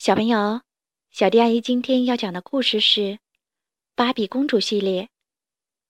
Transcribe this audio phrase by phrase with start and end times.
[0.00, 0.62] 小朋友，
[1.10, 3.00] 小迪阿姨今天要讲的故事是
[3.94, 5.02] 《芭比公主系列》《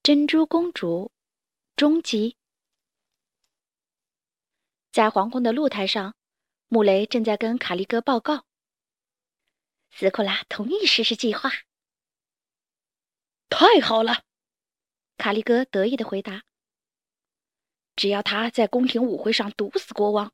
[0.02, 1.12] 珍珠公主》
[1.76, 2.36] 终极。
[4.90, 6.16] 在皇宫的露台上，
[6.66, 8.46] 穆雷正在跟卡利哥报告
[9.94, 11.48] ：“斯库拉同意实施计划。”
[13.48, 14.24] 太好了，
[15.18, 16.42] 卡利哥得意的回答
[17.94, 20.32] ：“只要他在宫廷舞会上毒死国王，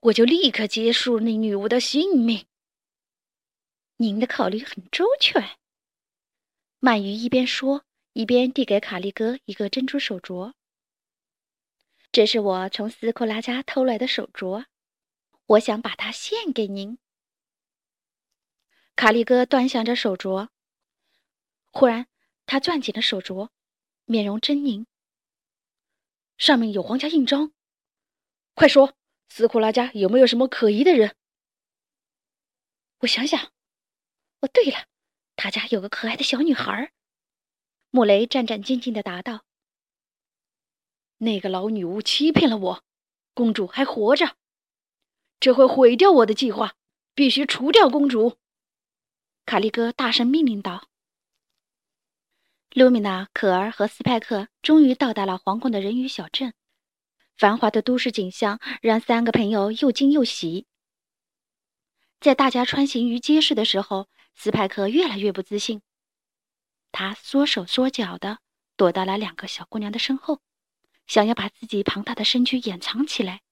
[0.00, 2.46] 我就立刻结束那女巫的性命。”
[4.04, 5.56] 您的考虑很周全。
[6.82, 10.52] 鳗鱼一边说，一边递给卡利哥一个珍珠手镯。
[12.12, 14.66] 这是我从斯库拉家偷来的手镯，
[15.46, 16.98] 我想把它献给您。
[18.94, 20.48] 卡利哥端详着手镯，
[21.72, 22.06] 忽然
[22.44, 23.48] 他攥紧了手镯，
[24.04, 24.84] 面容狰狞。
[26.36, 27.54] 上面有皇家印章，
[28.52, 28.92] 快说，
[29.30, 31.16] 斯库拉家有没有什么可疑的人？
[32.98, 33.53] 我想想。
[34.44, 34.86] 哦，对了，
[35.36, 36.92] 他家有个可爱的小女孩。
[37.88, 39.46] 穆雷战战兢兢地答道
[41.16, 42.84] ：“那个老女巫欺骗了我，
[43.32, 44.36] 公主还活着，
[45.40, 46.74] 这会毁掉我的计划，
[47.14, 48.36] 必须除掉公主。”
[49.46, 50.90] 卡利哥大声命令道。
[52.74, 56.52] 露米娜、可儿和斯派克终于到达了皇宫的人鱼小镇，
[57.38, 60.66] 繁华的都市景象让三个朋友又惊又喜。
[62.20, 65.80] 在大家穿行于街市的时候，斯派克越来越不自信，
[66.92, 68.40] 他缩手缩脚的
[68.76, 70.42] 躲到了两个小姑娘的身后，
[71.06, 73.42] 想要把自己庞大的身躯掩藏起来。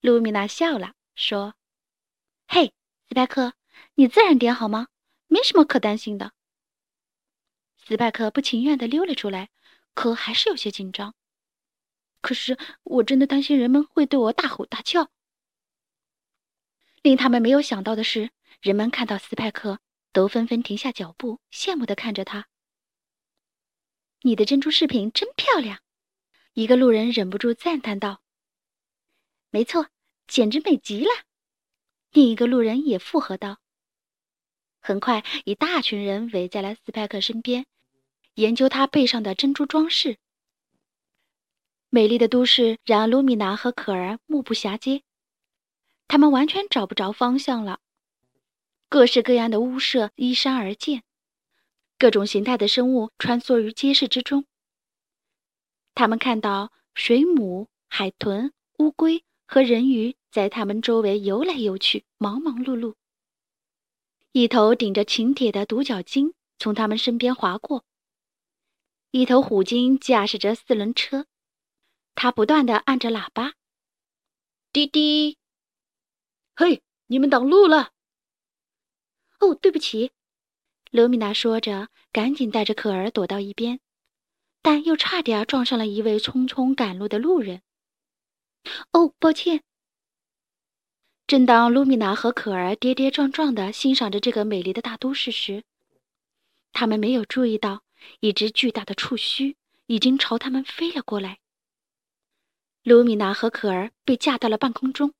[0.00, 1.54] 露米娜笑了，说
[2.48, 2.72] ：“嘿，
[3.08, 3.54] 斯派克，
[3.94, 4.88] 你自然点好吗？
[5.28, 6.32] 没什么可担心的。”
[7.78, 9.50] 斯派克不情愿的溜了出来，
[9.94, 11.14] 可还是有些紧张。
[12.20, 15.10] 可是我真的担心人们会对我大吼大叫。
[17.02, 18.30] 令他们没有想到的是。
[18.60, 19.80] 人们看到斯派克，
[20.12, 22.48] 都纷纷停下脚步，羡慕地看着他。
[24.22, 25.80] 你的珍珠饰品真漂亮，
[26.54, 28.22] 一个路人忍不住赞叹道。
[29.50, 29.88] 没错，
[30.26, 31.10] 简直美极了。
[32.10, 33.58] 另一个路人也附和道。
[34.80, 37.66] 很快，一大群人围在了斯派克身边，
[38.34, 40.18] 研究他背上的珍珠装饰。
[41.88, 45.02] 美丽的都市让卢米娜和可儿目不暇接，
[46.08, 47.80] 他们完全找不着方向了。
[48.88, 51.02] 各式各样的屋舍依山而建，
[51.98, 54.46] 各种形态的生物穿梭于街市之中。
[55.94, 62.94] 他们看到水母、海豚、乌龟和人鱼在他们周围游来游去，忙忙碌碌。
[64.30, 67.84] 一头顶着擎铁的独角鲸从他们身边划过，
[69.10, 71.26] 一头虎鲸驾驶着四轮车，
[72.14, 73.54] 它不断的按着喇叭
[74.72, 75.38] ：“滴滴，
[76.54, 77.90] 嘿，你们挡路了！”
[79.40, 80.12] 哦，对不起，
[80.90, 83.80] 罗米娜说着，赶紧带着可儿躲到一边，
[84.62, 87.62] 但又差点撞上了一位匆匆赶路的路人。
[88.92, 89.62] 哦，抱歉。
[91.26, 95.64] 正当卢米娜和可儿跌跌撞撞地欣赏着这个美丽的大都市时，
[96.72, 97.82] 他们没有注意到
[98.20, 101.38] 一只巨大的触须已经朝他们飞了过来。
[102.82, 105.12] 卢米娜和可儿被架到了半空中。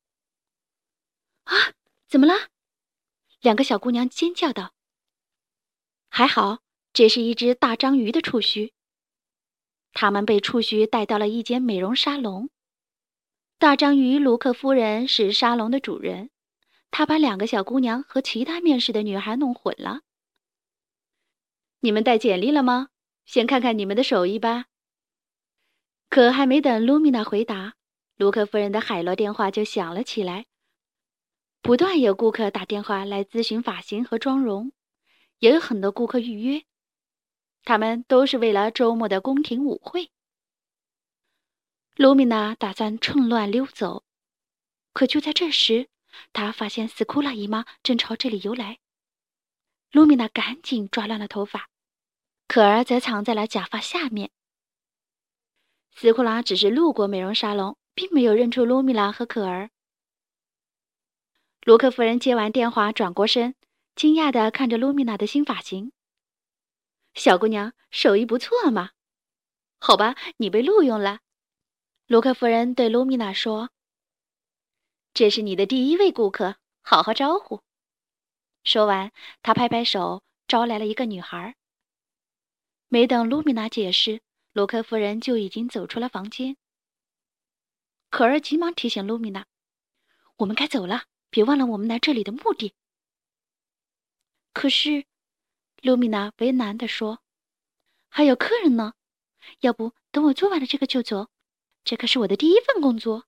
[1.43, 1.53] 啊，
[2.07, 2.33] 怎么了？
[3.47, 4.73] 两个小姑娘尖叫道
[6.11, 6.59] ：“还好，
[6.91, 8.73] 这是一只大章鱼的触须。”
[9.95, 12.49] 他们被触须带到了一间美容沙龙。
[13.57, 16.29] 大章鱼卢克夫人是沙龙的主人，
[16.91, 20.01] 她把两个小姑娘和其他面试的女孩弄混了。
[21.79, 22.89] 你们带简历了吗？
[23.25, 24.65] 先看看你们的手艺吧。
[26.09, 27.75] 可还没等露米娜回答，
[28.17, 30.47] 卢克夫人的海螺电话就响了起来。
[31.61, 34.71] 不断有顾客打电话来咨询发型和妆容，
[35.39, 36.63] 也有很多顾客预约，
[37.63, 40.09] 他们都是为了周末的宫廷舞会。
[41.95, 44.05] 卢米娜打算趁乱溜走，
[44.93, 45.89] 可就在这时，
[46.31, 48.77] 她发现斯库拉姨妈正朝这里游来。
[49.91, 51.69] 卢米娜赶紧抓乱了头发，
[52.47, 54.31] 可儿则藏在了假发下面。
[55.95, 59.71] 斯库拉只是路过美容沙龙，并没有认出卢米娜和可儿。
[61.67, 63.53] 卢克夫人接完电话，转过身，
[63.93, 65.91] 惊讶地看着卢米娜的新发型。
[67.13, 68.91] 小姑娘手艺不错嘛，
[69.77, 71.19] 好吧，你被录用了。
[72.05, 73.69] 卢克夫人对卢米娜说
[75.13, 77.61] ：“这是你的第一位顾客，好好招呼。”
[78.63, 79.11] 说完，
[79.43, 81.57] 她拍拍手，招来了一个女孩。
[82.87, 84.21] 没等卢米娜解释，
[84.53, 86.55] 卢克夫人就已经走出了房间。
[88.09, 89.45] 可儿急忙提醒卢米娜
[90.37, 92.73] ：“我们该走了。”别忘了我们来这里的目的。”
[94.53, 95.05] 可是，
[95.81, 97.19] 卢米娜为难地说
[98.09, 98.93] ：“还有客人呢，
[99.59, 101.29] 要不等我做完了这个就走？
[101.83, 103.27] 这可是我的第一份工作。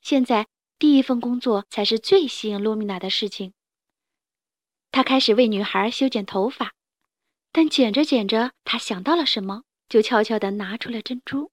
[0.00, 0.48] 现在，
[0.78, 3.54] 第一份工作才是最吸引卢米娜的事情。”
[4.90, 6.74] 他开始为女孩修剪头发，
[7.52, 11.52] 但剪着剪着，他想到了什么，就悄悄地拿出了珍珠。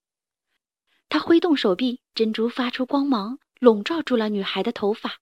[1.09, 5.21] 他挥动手臂，珍珠发出光芒，笼罩住了女孩的头发。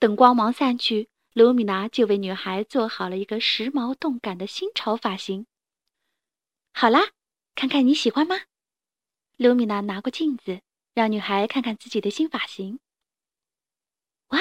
[0.00, 5.46] 等光芒散去，卢米娜就为女孩做好了一个时髦动感的新潮发型。
[6.72, 7.12] 好啦，
[7.54, 8.40] 看看你喜欢吗？
[9.36, 10.62] 卢米娜拿过镜子，
[10.94, 12.80] 让女孩看看自己的新发型。
[14.30, 14.40] 哇，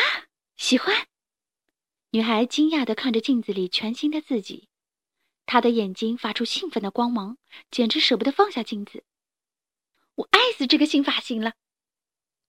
[0.57, 1.05] 喜欢！
[2.09, 4.67] 女孩惊讶地看着镜子里全新的自己，
[5.45, 7.37] 她的眼睛发出兴奋的光芒，
[7.69, 9.03] 简直舍不得放下镜子。
[10.15, 11.53] 我爱死这个新发型了！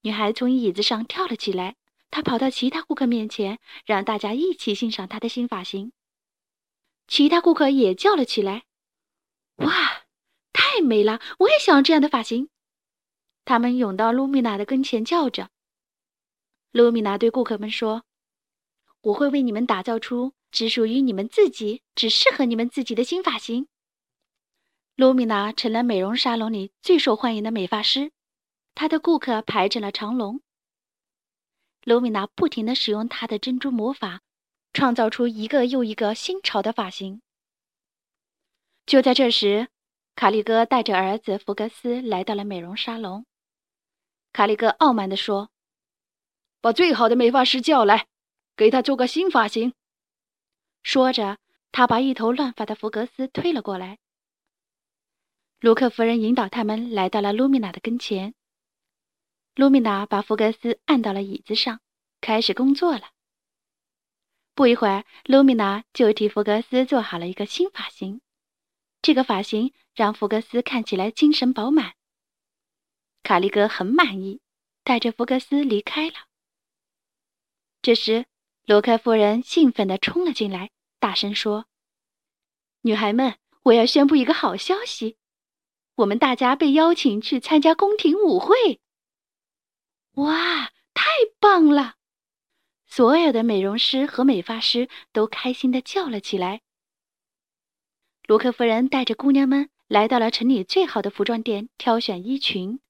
[0.03, 1.77] 女孩从椅子上跳了起来，
[2.11, 5.93] 她跑到其他顾客面前，让大家一起欣赏她的新发型。
[7.09, 8.65] 其他顾客也叫了起来
[9.59, 10.05] ：“哇，
[10.53, 11.21] 太美了！
[11.39, 12.49] 我也想要这样的发型！”
[13.45, 15.51] 他们涌到卢米娜的跟前，叫着。
[16.71, 18.05] 卢米娜对顾客们说。
[19.03, 23.67] 我会为你们打造出只属于你们自己、只适合你们自己的新发型。
[24.95, 28.13] 卢米娜成了美容沙龙里最受欢迎的美发师，
[28.75, 30.41] 他的顾客排成了长龙。
[31.85, 34.21] 卢米娜不停地使用她的珍珠魔法，
[34.73, 37.21] 创造出一个又一个新潮的发型。
[38.87, 39.69] 就在这时，
[40.15, 43.27] 卡利哥带着儿子福格斯来到了美容沙龙。
[44.33, 45.51] 卡利哥傲慢地说
[46.61, 48.07] ：“把最好的美发师叫来。”
[48.55, 49.73] 给他做个新发型。
[50.83, 51.39] 说着，
[51.73, 53.99] 他把一头乱发的福格斯推了过来。
[55.61, 58.35] 卢克夫人引导他们来到了卢米娜的跟前。
[59.55, 61.81] 卢米娜把福格斯按到了椅子上，
[62.23, 63.11] 开始工作了。
[64.55, 68.23] 不一会儿，卢米娜就替福格斯做好了一个新发型。
[69.03, 71.95] 这个发型让福格斯看起来精神饱满。
[73.23, 74.41] 卡利哥很满意，
[74.85, 76.15] 带着福格斯离开了。
[77.83, 78.25] 这时，
[78.65, 81.67] 罗克夫人兴奋地冲了进来，大声说
[82.83, 85.19] ：“女孩们，我要宣布一个好消息，
[85.97, 88.81] 我们大家被邀请去参加宫廷舞会。”
[90.17, 91.05] 哇，太
[91.41, 91.97] 棒了！
[92.87, 96.61] 所有的美容师和美发师都开心地叫了起来。
[98.27, 102.81] 罗克夫人带着姑娘们来到了城里最好的服装店，挑选衣裙。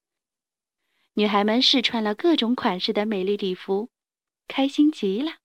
[1.15, 3.91] 女孩们试穿了各种款式的美丽礼服，
[4.49, 5.37] 开心极了。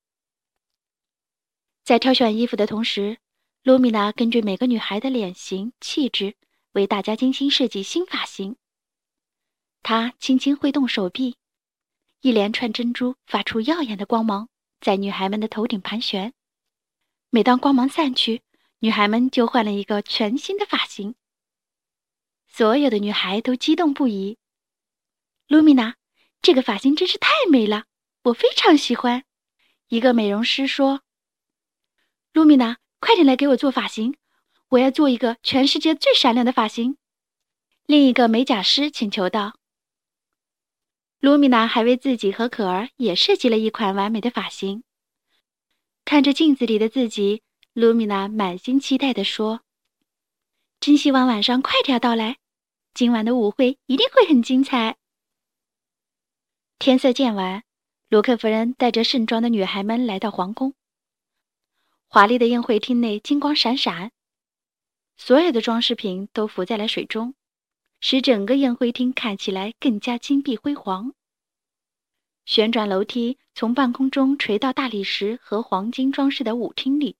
[1.83, 3.19] 在挑选衣服的同时，
[3.63, 6.35] 卢米娜根据每个女孩的脸型、气质，
[6.71, 8.55] 为大家精心设计新发型。
[9.83, 11.37] 她轻轻挥动手臂，
[12.21, 14.49] 一连串珍珠发出耀眼的光芒，
[14.81, 16.33] 在女孩们的头顶盘旋。
[17.29, 18.41] 每当光芒散去，
[18.79, 21.15] 女孩们就换了一个全新的发型。
[22.47, 24.37] 所有的女孩都激动不已。
[25.47, 25.95] 卢米娜，
[26.41, 27.85] 这个发型真是太美了，
[28.23, 29.23] 我非常喜欢。
[29.89, 31.01] 一个美容师说。
[32.33, 34.15] 卢米娜，快点来给我做发型！
[34.69, 36.97] 我要做一个全世界最闪亮的发型。
[37.85, 39.57] 另一个美甲师请求道。
[41.19, 44.83] 卢米娜还为自己和可儿也设计了一款完美的发型。
[46.05, 47.41] 看着镜子里的自己，
[47.73, 49.61] 卢米娜满心期待地说
[50.79, 52.37] ：“真希望晚上快点到来，
[52.93, 54.95] 今晚的舞会一定会很精彩。”
[56.77, 57.63] 天色渐晚，
[58.09, 60.75] 罗克夫人带着盛装的女孩们来到皇宫。
[62.07, 64.11] 华丽的宴会厅内金光闪闪，
[65.17, 67.33] 所有的装饰品都浮在了水中，
[67.99, 71.13] 使整个宴会厅看起来更加金碧辉煌。
[72.45, 77.17] 旋转楼梯从半空中垂到大理石和黄金装饰的舞厅里，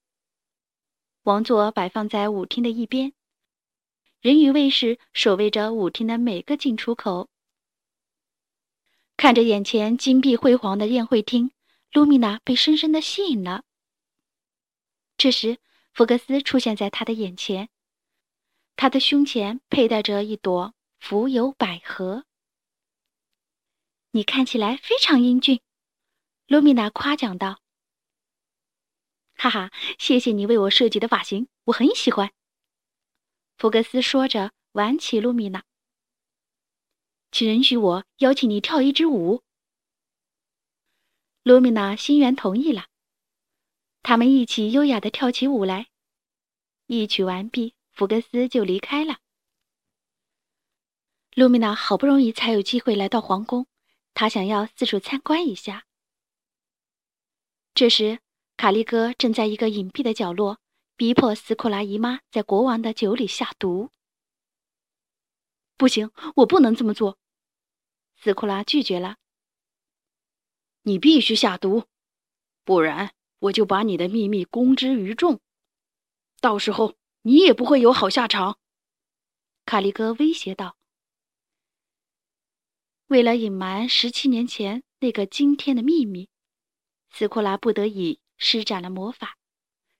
[1.24, 3.12] 王座摆放在舞厅的一边，
[4.20, 7.28] 人鱼卫士守卫着舞厅的每个进出口。
[9.18, 11.50] 看着眼前金碧辉煌的宴会厅，
[11.92, 13.64] 露米娜被深深的吸引了。
[15.18, 15.58] 这时，
[15.92, 17.68] 福克斯出现在他的眼前，
[18.78, 22.24] 他的胸前佩戴着一朵浮游百合。
[24.12, 25.60] 你看起来非常英俊，
[26.46, 27.60] 卢米娜夸奖道。
[29.34, 32.32] 哈哈，谢谢你为我设计的发型，我很喜欢。
[33.56, 35.64] 福克斯说着，挽起卢米娜，
[37.32, 39.42] 请允许我邀请你跳一支舞。
[41.42, 42.86] 卢米娜欣然同意了。
[44.04, 45.88] 他们一起优雅地跳起舞来。
[46.86, 49.18] 一曲完毕，福克斯就离开了。
[51.34, 53.66] 露米娜好不容易才有机会来到皇宫，
[54.14, 55.84] 她想要四处参观一下，
[57.74, 58.20] 这时，
[58.56, 60.60] 卡利哥正在一个隐蔽的角落，
[60.94, 63.90] 逼迫斯库拉姨妈在国王的酒里下毒。
[65.76, 67.18] 不行，我不能这么做。
[68.14, 69.16] 斯库拉拒绝了。
[70.82, 71.82] 你必须下毒，
[72.62, 75.40] 不然我就把你的秘密公之于众，
[76.40, 76.94] 到时候
[77.28, 78.58] 你也不会有好下场。”
[79.66, 80.76] 卡利哥威胁道。
[83.08, 86.30] 为了隐瞒十七年前那个惊天的秘密，
[87.10, 89.36] 斯库拉不得已施展了魔法，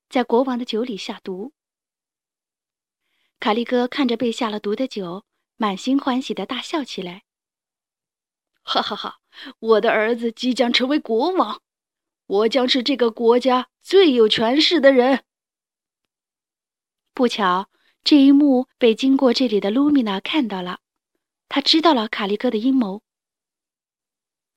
[0.08, 1.52] 在国王的酒里下毒。
[3.38, 5.24] 卡利哥看着被下了毒的酒。
[5.60, 7.24] 满心欢喜的大笑起来，
[8.62, 9.18] 哈哈哈！
[9.58, 11.60] 我的儿子即将成为国王，
[12.26, 15.24] 我将是这个国家最有权势的人。
[17.18, 17.68] 不巧，
[18.04, 20.78] 这一幕被经过这里的卢米娜看到了，
[21.48, 23.02] 她知道了卡利哥的阴谋。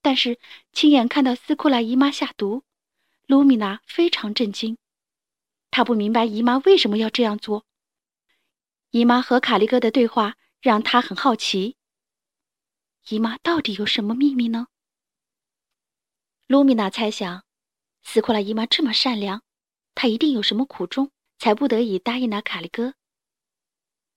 [0.04, 0.38] 但是
[0.72, 2.64] 亲眼看到斯库拉姨妈下毒，
[3.26, 4.78] 卢米娜非常震惊，
[5.72, 7.66] 她不明白姨妈为什么要这样做。
[8.92, 10.36] 姨妈和卡利哥的对话。
[10.62, 11.76] 让她很好奇，
[13.08, 14.68] 姨妈到底有什么秘密呢？
[16.46, 17.44] 卢米娜猜想，
[18.04, 19.42] 斯库拉姨妈这么善良，
[19.96, 21.10] 她一定有什么苦衷，
[21.42, 22.94] 才不得已答应了卡利哥。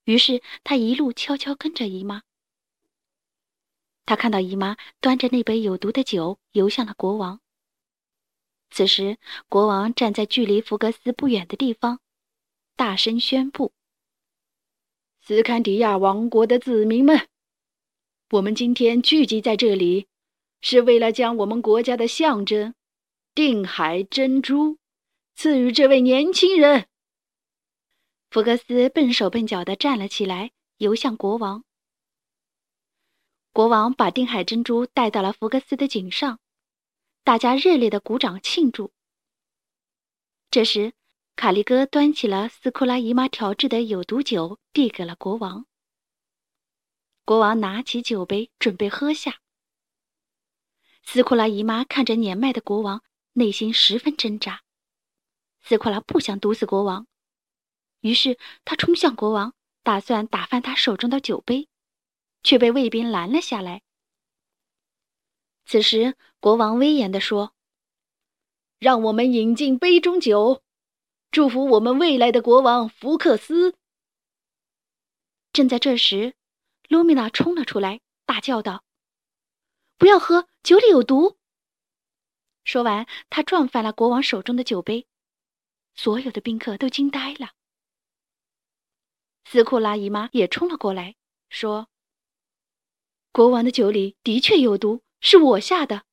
[0.04, 2.23] 于是他一路悄悄跟着姨妈。
[4.04, 7.40] 他看到姨妈端着那杯有毒的酒游向了国王。
[8.71, 9.16] 此时，
[9.49, 12.00] 国王站在距离福格斯不远的地方，
[12.76, 13.73] 大声宣布。
[15.23, 17.26] 斯堪迪亚王国的子民们，
[18.33, 20.09] 我们今天聚集在这里，
[20.61, 22.75] 是为了将我们国家的象征——
[23.35, 24.76] 定海珍珠，
[25.35, 26.87] 赐予这位年轻人。
[28.34, 31.62] 福格斯笨手笨脚地站了起来，游向国王。
[33.52, 36.40] 国王把定海珍珠戴到了福格斯的颈上，
[37.22, 38.92] 大家热烈的鼓掌庆祝。
[40.50, 40.94] 这时，
[41.36, 45.66] 卡利哥端起了斯库拉姨妈调制的有毒酒，递给了国王。
[47.24, 49.38] 国王拿起酒杯，准备喝下。
[51.04, 53.00] 斯库拉姨妈看着年迈的国王，
[53.34, 54.64] 内心十分挣扎。
[55.62, 57.06] 斯库拉不想毒死国王，
[58.04, 61.70] 于是他冲向国王，打算打翻他手中的酒杯，
[62.42, 63.80] 却被卫兵拦了下来。
[65.64, 67.54] 此时，国王威严地说
[68.78, 70.62] ：“让我们饮尽杯中酒。”
[71.32, 73.75] 祝福我们未来的国王福克斯。
[75.54, 76.34] 正在这时，
[76.90, 78.84] 卢米娜冲了出来，大叫道
[79.96, 81.38] ：“不要喝，酒里有毒！”
[82.64, 85.06] 说完，他撞翻了国王手中的酒杯，
[85.94, 87.52] 所有的宾客都惊呆了。
[89.44, 91.14] 斯库拉姨妈也冲了过来，
[91.48, 91.88] 说
[93.30, 96.04] ：“国王的酒里的确有毒，是我下的。”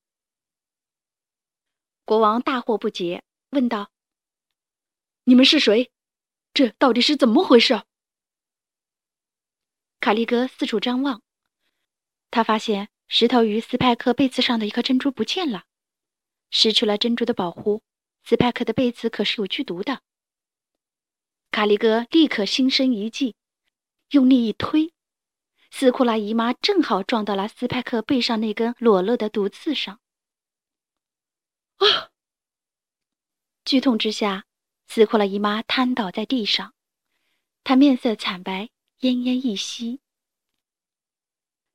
[2.04, 3.90] 国王大惑不解，问道。
[5.24, 5.90] 你们是谁？
[6.52, 7.82] 这到底是怎么回事？
[10.00, 11.22] 卡利哥四处张望，
[12.30, 15.64] 他发现石头鱼斯派克贝茨上的一颗珍珠不见了。
[16.50, 17.82] 失去了珍珠的保护，
[18.24, 20.02] 斯派克的贝茨可是有剧毒的。
[21.52, 23.36] 卡利哥立刻心生一计，
[24.10, 24.92] 用力一推，
[25.70, 30.00] 斯库拉姨妈正好撞到了斯派克背上那根裸露的毒刺上。
[31.76, 32.10] 啊！
[33.64, 34.46] 剧痛之下。
[34.88, 36.74] 斯库拉姨妈瘫倒在地上，
[37.64, 38.68] 她面色惨白，
[39.00, 40.00] 奄奄一息。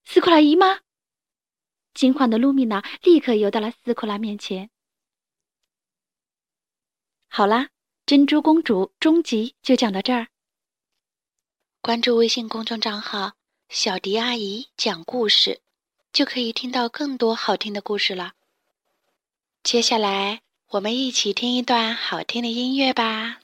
[0.06, 0.82] 斯库拉姨妈，
[1.96, 4.70] 惊慌的露米娜立刻游到了斯库拉面前。
[7.28, 7.70] 好啦，
[8.08, 10.28] 珍珠公主终极就讲到这儿。
[11.82, 13.34] 关注微信公众账号
[13.68, 15.60] 小迪阿姨讲故事
[16.14, 18.32] 就可以听到更多好听的故事了。
[19.62, 23.42] 接下来我们一起听一段好听的音乐吧。